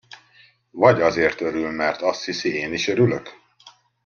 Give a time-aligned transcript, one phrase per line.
[0.71, 3.39] Vagy azért örül, mert azt hiszi, én is örülök?